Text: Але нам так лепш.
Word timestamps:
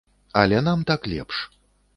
Але 0.43 0.61
нам 0.69 0.83
так 0.91 1.07
лепш. 1.13 1.47